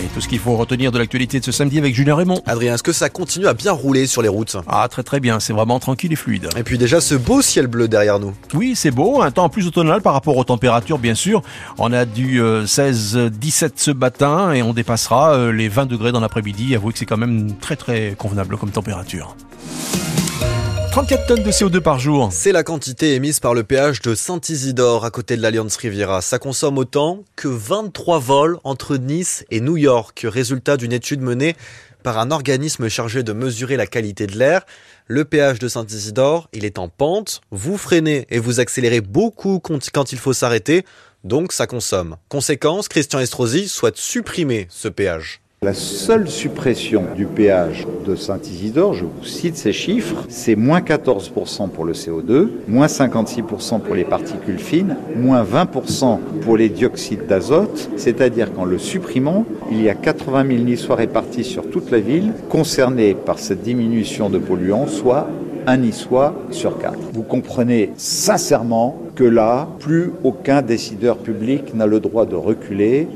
[0.00, 2.40] Et tout ce qu'il faut retenir de l'actualité de ce samedi avec Julien Raymond.
[2.46, 4.56] Adrien, est-ce que ça continue à bien rouler sur les routes?
[4.68, 6.48] Ah, très très bien, c'est vraiment tranquille et fluide.
[6.56, 8.32] Et puis déjà ce beau ciel bleu derrière nous.
[8.54, 11.42] Oui, c'est beau, un temps plus automnal par rapport aux températures, bien sûr.
[11.78, 16.20] On a du 16-17 euh, ce matin et on dépassera euh, les 20 degrés dans
[16.20, 16.76] l'après-midi.
[16.76, 19.36] Avouez que c'est quand même très très convenable comme température.
[20.90, 22.30] 34 tonnes de CO2 par jour.
[22.32, 26.22] C'est la quantité émise par le péage de Saint-Isidore à côté de l'Alliance Riviera.
[26.22, 31.56] Ça consomme autant que 23 vols entre Nice et New York, résultat d'une étude menée
[32.02, 34.64] par un organisme chargé de mesurer la qualité de l'air.
[35.06, 40.12] Le péage de Saint-Isidore, il est en pente, vous freinez et vous accélérez beaucoup quand
[40.12, 40.84] il faut s'arrêter,
[41.22, 42.16] donc ça consomme.
[42.28, 45.40] Conséquence, Christian Estrosi souhaite supprimer ce péage.
[45.60, 51.68] La seule suppression du péage de Saint-Isidore, je vous cite ces chiffres, c'est moins 14%
[51.70, 57.90] pour le CO2, moins 56% pour les particules fines, moins 20% pour les dioxydes d'azote,
[57.96, 62.34] c'est-à-dire qu'en le supprimant, il y a 80 000 niçois répartis sur toute la ville
[62.48, 65.26] concernés par cette diminution de polluants, soit
[65.66, 67.00] un niçois sur quatre.
[67.12, 73.08] Vous comprenez sincèrement que là, plus aucun décideur public n'a le droit de reculer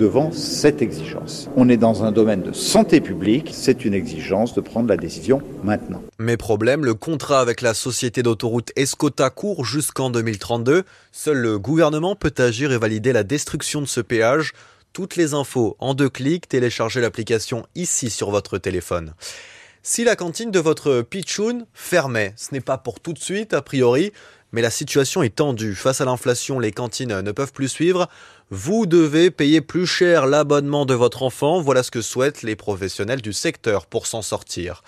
[0.00, 1.50] devant cette exigence.
[1.56, 5.42] On est dans un domaine de santé publique, c'est une exigence de prendre la décision
[5.62, 6.02] maintenant.
[6.18, 10.84] Mais problème, le contrat avec la société d'autoroute Escota court jusqu'en 2032.
[11.12, 14.54] Seul le gouvernement peut agir et valider la destruction de ce péage.
[14.94, 19.12] Toutes les infos en deux clics, téléchargez l'application ici sur votre téléphone.
[19.82, 23.62] Si la cantine de votre pitchoun fermait, ce n'est pas pour tout de suite a
[23.62, 24.12] priori,
[24.52, 25.74] mais la situation est tendue.
[25.74, 28.06] Face à l'inflation, les cantines ne peuvent plus suivre.
[28.50, 31.62] Vous devez payer plus cher l'abonnement de votre enfant.
[31.62, 34.82] Voilà ce que souhaitent les professionnels du secteur pour s'en sortir.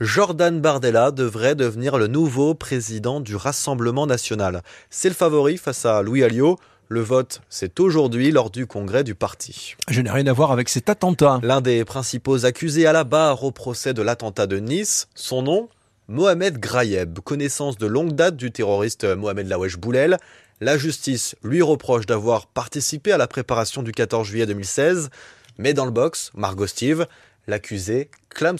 [0.00, 4.62] Jordan Bardella devrait devenir le nouveau président du Rassemblement national.
[4.90, 6.58] C'est le favori face à Louis Alliot.
[6.90, 9.74] Le vote, c'est aujourd'hui lors du congrès du parti.
[9.90, 11.38] Je n'ai rien à voir avec cet attentat.
[11.42, 15.68] L'un des principaux accusés à la barre au procès de l'attentat de Nice, son nom
[16.08, 20.16] Mohamed Grayeb, connaissance de longue date du terroriste Mohamed Lawesh Boulel.
[20.62, 25.10] La justice lui reproche d'avoir participé à la préparation du 14 juillet 2016,
[25.58, 27.06] mais dans le box, Margot Steve,
[27.46, 28.56] l'accusé clame.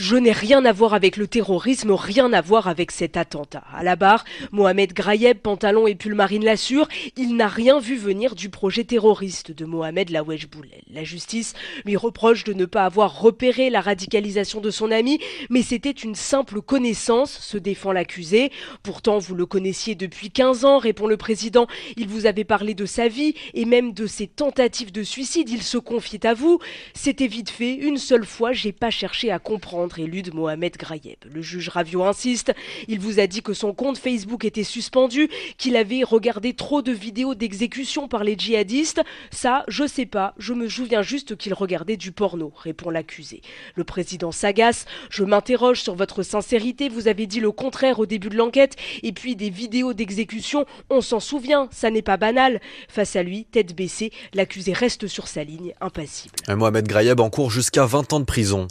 [0.00, 3.62] Je n'ai rien à voir avec le terrorisme, rien à voir avec cet attentat.
[3.72, 8.34] À la barre, Mohamed Grayeb, pantalon et pull marine l'assure, il n'a rien vu venir
[8.34, 10.82] du projet terroriste de Mohamed Lawesh Boulel.
[10.92, 11.54] La justice
[11.84, 16.16] lui reproche de ne pas avoir repéré la radicalisation de son ami, mais c'était une
[16.16, 18.50] simple connaissance, se défend l'accusé.
[18.82, 21.68] Pourtant, vous le connaissiez depuis 15 ans, répond le président.
[21.96, 25.48] Il vous avait parlé de sa vie et même de ses tentatives de suicide.
[25.50, 26.58] Il se confiait à vous.
[26.94, 27.74] C'était vite fait.
[27.74, 31.18] Une seule fois, j'ai pas cherché à comprendre, élude Mohamed Grayeb.
[31.32, 32.52] Le juge Ravio insiste.
[32.86, 36.92] Il vous a dit que son compte Facebook était suspendu, qu'il avait regardé trop de
[36.92, 39.02] vidéos d'exécution par les djihadistes.
[39.30, 40.34] Ça, je sais pas.
[40.38, 43.42] Je me souviens juste qu'il regardait du porno, répond l'accusé.
[43.74, 44.86] Le président s'agace.
[45.10, 46.88] Je m'interroge sur votre sincérité.
[46.88, 48.76] Vous avez dit le contraire au début de l'enquête.
[49.02, 51.68] Et puis des vidéos d'exécution, on s'en souvient.
[51.72, 52.60] Ça n'est pas banal.
[52.88, 56.34] Face à lui, tête baissée, l'accusé reste sur sa ligne, impassible.
[56.48, 58.67] Mohamed Grayeb en cours jusqu'à 20 ans de prison.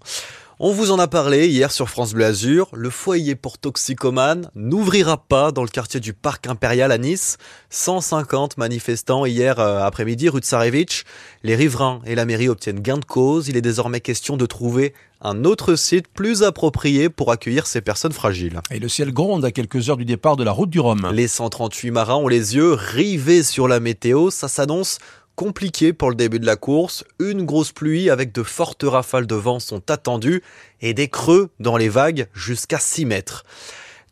[0.59, 2.69] On vous en a parlé hier sur France Bleu Azur.
[2.73, 7.37] Le foyer pour toxicomanes n'ouvrira pas dans le quartier du Parc Impérial à Nice.
[7.69, 11.05] 150 manifestants hier euh, après-midi rue de.
[11.43, 13.49] Les riverains et la mairie obtiennent gain de cause.
[13.49, 18.11] Il est désormais question de trouver un autre site plus approprié pour accueillir ces personnes
[18.11, 18.59] fragiles.
[18.71, 21.07] Et le ciel gronde à quelques heures du départ de la route du Rhum.
[21.13, 24.31] Les 138 marins ont les yeux rivés sur la météo.
[24.31, 24.97] Ça s'annonce
[25.37, 27.05] compliqué pour le début de la course.
[27.19, 30.43] Une grosse pluie avec de fortes rafales de vent sont attendues
[30.81, 33.45] et des creux dans les vagues jusqu'à 6 mètres.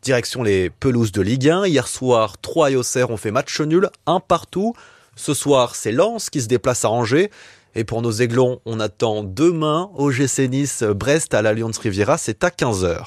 [0.02, 1.66] Direction les pelouses de Ligue 1.
[1.66, 4.74] Hier soir, Troyes et Auxerre ont fait match nul, un partout.
[5.16, 7.30] Ce soir, c'est Lens qui se déplace à Angers.
[7.74, 12.42] Et pour nos aiglons, on attend demain au GC Nice Brest à l'Alliance Riviera, c'est
[12.44, 12.98] à 15h.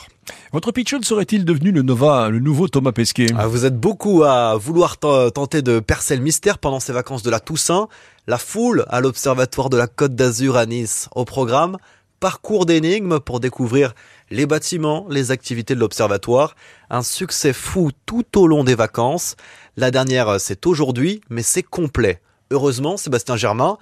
[0.53, 3.27] Votre pitchon serait-il devenu le, Nova, le nouveau Thomas Pesquet?
[3.35, 7.31] Ah, Vous êtes beaucoup à vouloir tenter de percer le mystère pendant ces vacances de
[7.31, 7.87] la Toussaint.
[8.27, 11.09] La foule à l'Observatoire de la Côte d'Azur à Nice.
[11.15, 11.77] Au programme,
[12.19, 13.93] parcours d'énigmes pour découvrir
[14.31, 16.55] les bâtiments, les activités de l'Observatoire.
[16.89, 19.35] Un succès fou tout au long des vacances.
[19.77, 22.21] La dernière, c'est aujourd'hui, mais c'est complet.
[22.51, 23.77] Heureusement, Sébastien Germain,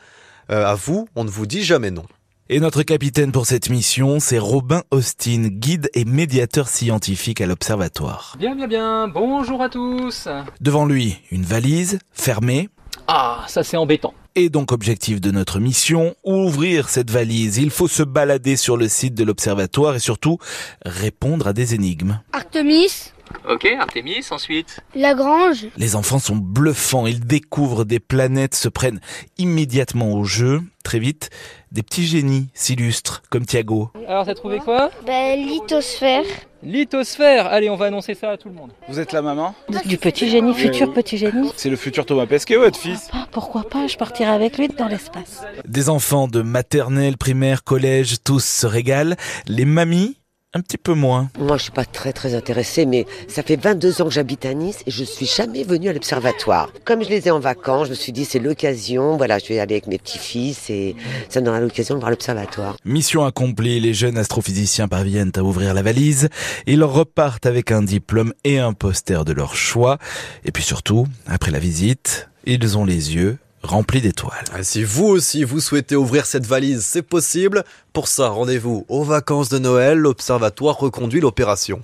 [0.51, 2.05] euh, à vous, on ne vous dit jamais non.
[2.49, 8.35] Et notre capitaine pour cette mission, c'est Robin Austin, guide et médiateur scientifique à l'Observatoire.
[8.39, 9.09] Bien, bien, bien.
[9.09, 10.29] Bonjour à tous.
[10.61, 12.69] Devant lui, une valise fermée.
[13.07, 14.13] Ah, ça c'est embêtant.
[14.39, 17.57] Et donc objectif de notre mission, ouvrir cette valise.
[17.57, 20.37] Il faut se balader sur le site de l'Observatoire et surtout
[20.85, 22.19] répondre à des énigmes.
[22.33, 23.13] Artemis,
[23.49, 24.79] Ok, Artemis, ensuite.
[24.93, 25.65] Lagrange.
[25.75, 29.01] Les enfants sont bluffants, ils découvrent des planètes, se prennent
[29.39, 30.61] immédiatement au jeu.
[30.83, 31.31] Très vite,
[31.71, 33.89] des petits génies s'illustrent, comme Thiago.
[34.07, 34.91] Alors, t'as trouvé quoi?
[35.05, 36.23] Ben, lithosphère.
[36.63, 38.71] Lithosphère Allez, on va annoncer ça à tout le monde.
[38.89, 39.53] Vous êtes la maman
[39.85, 41.51] Du petit génie, futur petit génie.
[41.55, 44.87] C'est le futur Thomas Pesquet, votre fils Ah, pourquoi pas, je partirai avec lui dans
[44.87, 45.43] l'espace.
[45.67, 49.15] Des enfants de maternelle, primaire, collège, tous se régalent.
[49.47, 50.17] Les mamies,
[50.53, 51.29] un petit peu moins.
[51.37, 54.53] Moi, je suis pas très très intéressée, mais ça fait 22 ans que j'habite à
[54.53, 56.71] Nice et je suis jamais venue à l'observatoire.
[56.85, 59.17] Comme je les ai en vacances, je me suis dit c'est l'occasion.
[59.17, 60.95] Voilà, je vais aller avec mes petits-fils et
[61.29, 62.77] ça me donnera l'occasion de voir l'observatoire.
[62.85, 66.29] Mission accomplie, les jeunes astrophysiciens parviennent à ouvrir la valise.
[66.65, 69.97] Ils repartent avec un diplôme et un poster de leur choix.
[70.45, 74.45] Et puis surtout, après la visite, ils ont les yeux remplis d'étoiles.
[74.53, 77.63] Ah, Si vous aussi vous souhaitez ouvrir cette valise, c'est possible.
[77.93, 79.97] Pour ça, rendez-vous aux vacances de Noël.
[79.97, 81.83] L'Observatoire reconduit l'opération.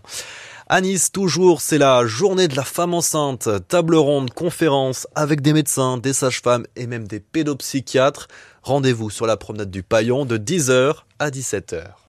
[0.70, 3.50] À Nice, toujours, c'est la journée de la femme enceinte.
[3.68, 8.28] Table ronde, conférence avec des médecins, des sages-femmes et même des pédopsychiatres.
[8.64, 11.96] Rendez-vous sur la promenade du Paillon de 10h à 17h.